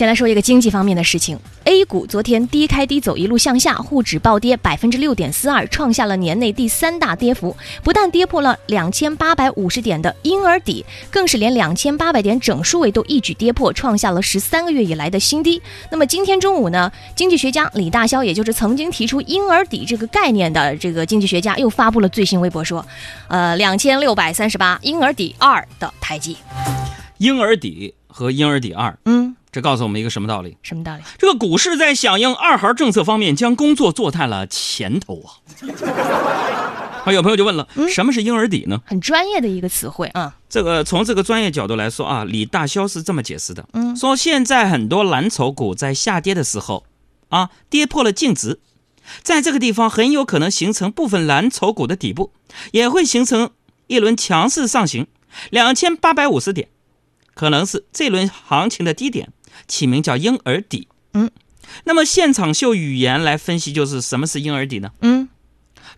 [0.00, 15.60] 先来说一个经济方面的事情，A 股昨天低开低走，一路向下，沪指暴跌百分之六点四二，创下了年内第三大跌幅，不但跌破了两千八百五十点的婴儿底，更是连两千八百点整数位都一举跌破，创下了十三个月以来的新低。
[15.90, 22.82] 那么今天中午呢，经济学家李大霄，也就是曾经提出婴儿底这个概念的这个经济学家，又发布了最新微博说，
[23.28, 26.34] 呃，两千六百三十八，婴儿底二的台阶。
[27.18, 30.56] 婴儿底和婴儿底二，嗯，这告诉我们一个什么道理？
[30.62, 31.02] 什么道理？
[31.18, 35.42] 这个股市在响应二孩政策方面，将工作做在了前头啊！
[37.04, 38.80] 啊，有朋友就问了，什么是婴儿底呢？
[38.84, 40.36] 很专业的一个词汇啊。
[40.48, 46.84] 这个从这个专业角度来说啊，李大霄是这么解释的，嗯说现在很多蓝筹股在下跌的时候，
[47.30, 48.60] 啊，跌破了净值，
[49.22, 52.32] 在这个地方很有可能形成部分蓝筹股的底部，
[52.72, 53.50] 也会形成
[53.86, 55.06] 一轮强势上行，
[55.50, 56.68] 两千八百五十点，
[57.34, 59.32] 可能是这轮行情的低点，
[59.68, 60.88] 起名叫婴儿底。
[61.12, 61.30] 嗯，
[61.84, 64.90] 那么现场秀语言来分析，就是什么是婴儿底呢？
[65.00, 65.28] 嗯，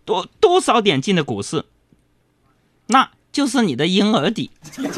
[0.05, 1.65] 多多少点进的股市，
[2.87, 4.51] 那就是你的婴儿底。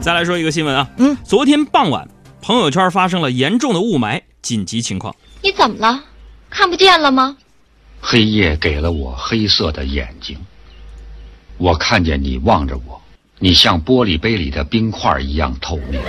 [0.00, 2.08] 再来说一个新闻啊，嗯，昨天傍晚，
[2.40, 5.14] 朋友圈发生了严重的雾霾紧急情况。
[5.42, 6.04] 你怎么了？
[6.50, 7.36] 看不见了吗？
[8.00, 10.38] 黑夜给了我黑色的眼睛，
[11.58, 13.02] 我看见你望着我，
[13.38, 16.00] 你像玻璃杯里的冰块一样透明。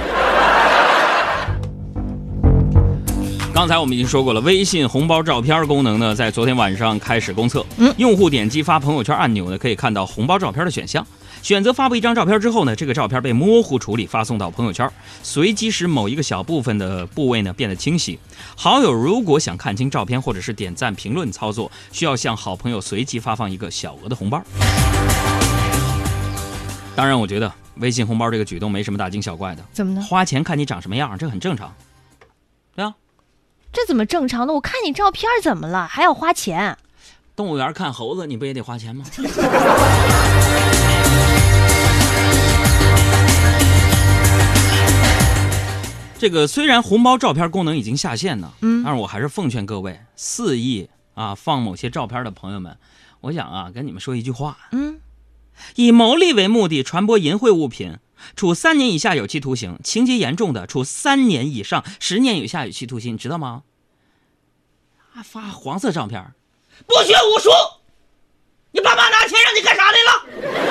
[3.59, 7.65] 刚才我们已经说过了，微信红包照片功能呢，在昨天晚上开始公测。
[7.77, 11.05] 嗯用户点击发朋友圈按钮呢，可以看到红包照片的选项。
[11.41, 14.89] 选择发布一张照片之后呢，这个照片被模糊处理，发送到朋友圈，
[15.21, 18.17] 随机使某一个小部分的部位呢变得清晰。
[18.55, 24.41] 好友如果想看清照片或者是点赞、评论操作，需要向好朋友随机发放一个小额的红包。
[26.95, 30.01] 当然，我觉得微信红包这个举动没什么大惊小怪的，怎么呢？
[30.01, 31.69] 花钱看你长什么样，这很正常。
[33.71, 34.53] 这怎么正常的？
[34.53, 36.77] 我看你照片怎么了，还要花钱？
[37.35, 39.05] 动物园看猴子，你不也得花钱吗？
[46.17, 52.75] 这个虽然红包照片功能已经下线了，嗯但是我还是奉劝各位肆意啊放某些照片的朋友们，
[53.21, 54.99] 我想啊跟你们说一句话：嗯，
[55.75, 57.97] 以牟利为目的传播淫秽物品，
[58.35, 63.63] 处三年以下有期徒刑；情节严重的，处三年以上十年以下有期徒刑，你知道吗？
[65.11, 66.33] 还，发黄色照片，
[66.85, 67.49] 不学无术，
[68.71, 70.68] 你爸妈拿钱让你干啥来了？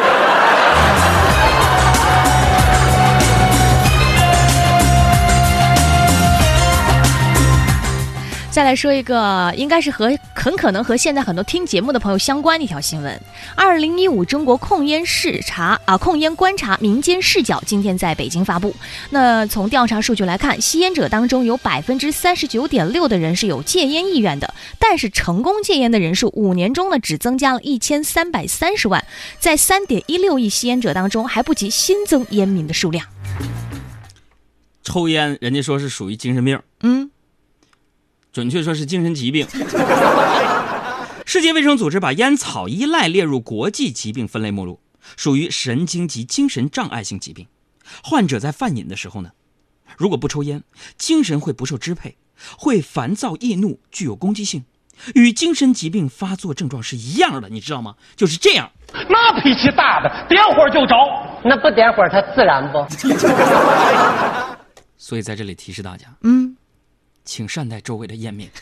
[8.59, 13.23] 再来说一个，应该是和很可能和现在很多听节目的朋友相关的一条新闻。
[13.55, 18.75] 二零一五中国控烟视察啊，控烟观察民间视角今天在北京发布。
[19.11, 29.05] 那从调查数据来看，吸烟者当中有百分之三十九点六的人是有戒烟意愿的，但是成功戒烟的人数五年中呢只增加了一千三百三十万，
[29.39, 33.07] 在三点一六亿吸烟者当中还不及新增烟民的数量。
[34.83, 37.09] 抽烟，人家说是属于精神病，嗯，
[38.38, 39.44] 准确说是精神疾病。
[41.26, 44.78] 世界卫生组织把烟草依赖列入国际疾病分类目录，
[45.16, 47.49] 属于神经及精神障碍性疾病。
[48.04, 49.31] 患者在犯瘾的时候呢，
[49.97, 50.62] 如果不抽烟，
[50.97, 52.16] 精神会不受支配，
[52.56, 54.62] 会烦躁易怒，具有攻击性，
[55.16, 57.97] 与精神疾病发作症状是一样的，你知道吗？
[58.15, 58.70] 就是这样。
[58.93, 60.94] 那脾气大的，点火就着。
[61.44, 62.87] 那不点火，它自燃不？
[64.97, 66.56] 所以在这里提示大家，嗯，
[67.28, 68.49] 请善待周围的烟民。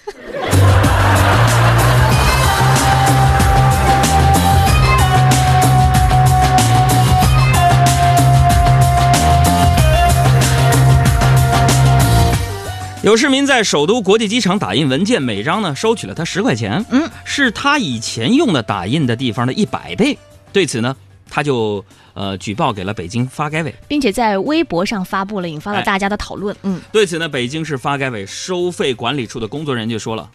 [13.02, 20.18] 有市民在首都国际机场打印文件，每张呢收取了他十块钱，嗯，是他以前用的打印的地方的一百倍。
[20.52, 20.96] 对此呢，
[21.36, 23.74] 他就呃举报给了北京发改委。
[23.86, 26.56] 并且在微博上发布了，引发了哎大家的讨论。
[26.62, 30.30] 嗯，对此呢，北京市发改委收费管理处的工作人员就说了，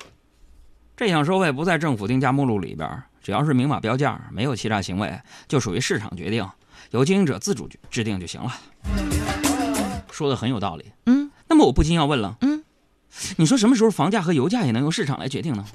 [0.96, 2.88] 这项收费不在政府定价目录里边，
[3.24, 5.12] 只要是明码标价，没有欺诈行为，
[5.48, 6.48] 就属于市场决定，
[6.92, 8.54] 由经营者自主制定就行了。
[10.12, 10.86] 说的很有道理。
[11.08, 12.64] 嗯，那么我不禁要问了，嗯，
[13.38, 15.66] 你说什么时候房价和油价也能由市场来决定呢？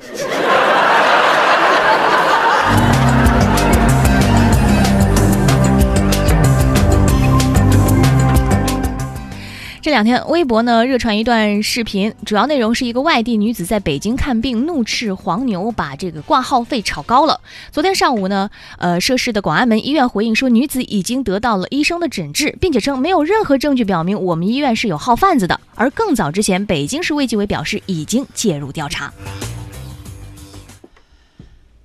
[9.86, 17.40] 这两天，微博呢热传一段视频，主要内容是一个外地女子在北京看病，怒斥黄牛把这个挂号费炒高了。
[17.70, 25.60] 昨天上午呢，呃，涉事的广安门医院回应说，女子已经得到了医生的诊治，并且称没有任何证据表明我们医院是有号贩子的。
[25.76, 29.12] 而更早之前，北京市卫计委表示已经介入调查。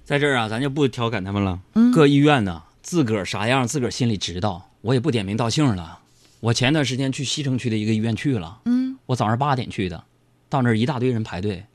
[0.04, 1.60] 在这儿啊，咱就不调侃他们了。
[1.76, 4.70] 嗯各医院呢，自个儿啥样，自个儿心里知道。
[4.82, 6.00] 我也不点名道姓了。
[6.42, 10.04] 我前段时间去西城区的一个医院去了，嗯，我早上八点去的，
[10.50, 11.66] 到那儿一大堆人排队，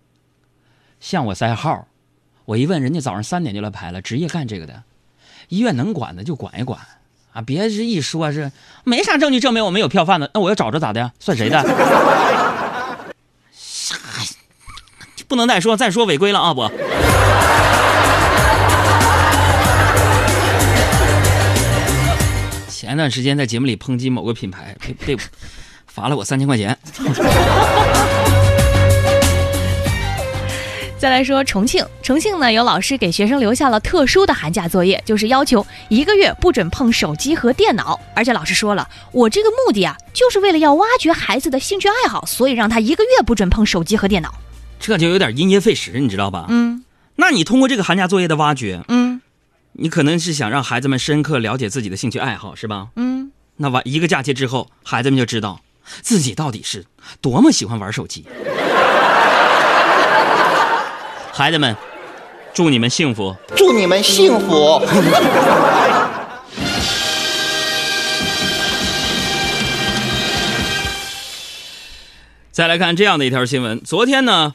[1.00, 1.86] 向我塞号。
[2.46, 4.82] 我一问，人家早上三点就来排了，职业干这个的。
[5.48, 6.80] 医院能管的就管一管
[7.32, 8.50] 啊，别是一说是
[8.82, 11.12] 没啥证据证明我们有票贩子，那我要找着咋的？
[11.20, 11.62] 算谁的？
[13.52, 13.96] 啥？
[15.28, 16.52] 不能再说，再说违规了啊！
[16.52, 16.72] 我。
[22.86, 25.16] 前段时间在节目里抨击某个品牌，被被
[25.92, 26.78] 罚了我三千块钱。
[30.96, 37.98] 再来说重庆，重庆呢有老师给学生留下了特殊的寒假作业，就是要求一个月不准碰手机和电脑。
[38.14, 44.32] 而且老师说了，我这个目的啊，就是为了要挖掘孩子的兴趣爱好，所以让他一个月不准碰手机和电脑。
[44.78, 46.46] 这就有点因噎废食，你知道吧？
[46.50, 46.84] 嗯
[47.18, 49.05] 那你通过这个寒假作业的挖掘，嗯
[49.78, 52.88] 你可能是想让孩子们深刻了解自己的兴趣爱好，是吧？
[52.96, 55.60] 嗯，那完一个假期之后，孩子们就知道
[56.00, 56.86] 自己到底是
[57.20, 58.24] 多么喜欢玩手机。
[61.30, 61.76] 孩子们，
[62.54, 63.36] 祝你们幸福。
[63.54, 64.80] 祝你们幸福。
[72.50, 74.54] 再来看这样的一条新闻，昨天呢，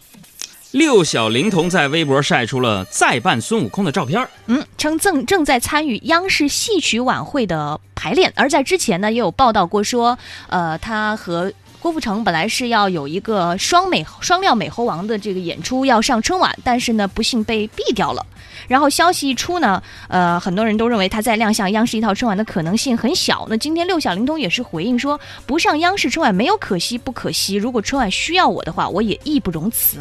[0.71, 11.51] 六小龄童在微博晒出了再扮孙悟空的照片嗯，称正正在参与央视戏曲晚会的排练，而在之前呢，也有报道过说，呃，他和
[11.81, 18.25] 郭富城本来是要有一个双美双料美猴王的这个演出要上春晚，但是呢，不幸被毙掉了。
[18.69, 23.45] 然后消息一出呢，呃，很多人都认为他在亮相央视一套春晚的可能性很小。
[23.49, 29.97] 那今天六小龄童也是回应说，不上央视春晚没有可惜不可惜，如果春晚需要我的话，我也义不容辞。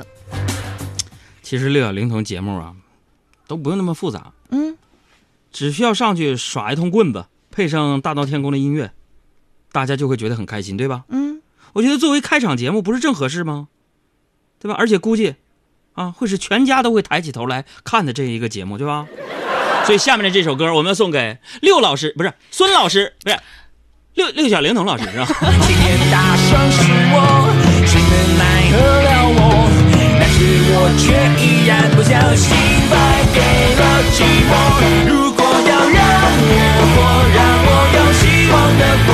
[1.51, 2.75] 其实六小龄童节目啊，
[3.49, 4.79] 都不用那么复杂，嗯，
[5.51, 8.93] 只需要上去耍一通棍子，配上大闹天宫的音乐，
[9.73, 11.03] 大家就会觉得很开心，对吧？
[11.09, 11.43] 嗯，
[11.73, 13.67] 我觉得作为开场节目，不是正合适吗？
[14.61, 14.77] 对吧？
[14.79, 15.35] 而且估计，
[15.95, 19.09] 啊，会是全家都会抬起头来看的这一个节目，对吧？
[19.85, 23.37] 所以下面的这首歌，我们要送给六老师，不是孙老师，不是
[24.15, 25.27] 六六小龄童老师，是吧？
[25.67, 29.10] 今天大声是我，谁能奈何
[30.83, 32.57] 我却依然不小心
[32.89, 32.97] 败
[33.37, 33.39] 给
[33.77, 33.83] 了
[34.17, 34.53] 寂寞。
[35.07, 36.01] 如果要让
[36.41, 36.57] 我
[36.97, 36.97] 活，
[37.37, 37.39] 让
[37.69, 39.09] 我有希望的活，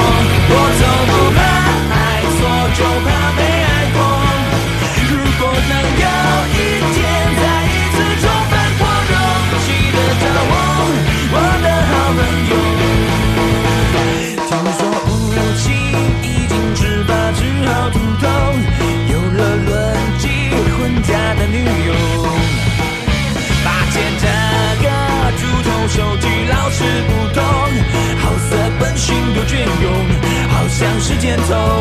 [31.45, 31.76] 像